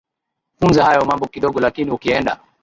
[0.59, 2.39] funza hayo mambo kidogo lakini ukienda